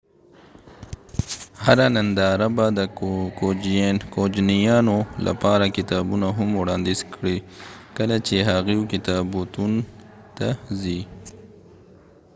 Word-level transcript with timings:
هره 1.65 1.87
ننداره 1.95 2.47
به 2.55 2.65
د 2.77 2.81
کوجنیانو 4.17 4.97
لپاره 5.27 5.65
کتابونه 5.77 6.27
هم 6.37 6.49
وړانديز 6.59 7.01
کړي 7.13 7.37
کله 7.97 8.15
چې 8.27 8.35
هغوي 8.49 8.75
کتابتون 8.93 9.71
ته 10.37 10.49
ځي 10.81 11.01